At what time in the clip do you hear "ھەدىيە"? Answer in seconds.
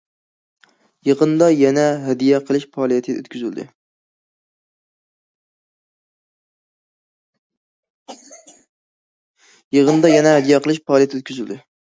2.05-2.39